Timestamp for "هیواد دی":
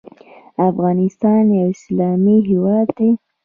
2.49-3.09